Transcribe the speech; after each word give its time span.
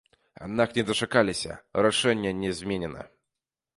Аднак 0.45 0.69
не 0.77 0.83
дачакаліся, 0.87 1.57
рашэнне 1.87 2.31
не 2.41 2.51
зменена. 2.61 3.01